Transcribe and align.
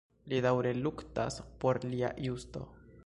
Li 0.31 0.37
daŭre 0.45 0.71
luktas 0.85 1.37
por 1.65 1.81
lia 1.93 2.11
justo. 2.29 2.65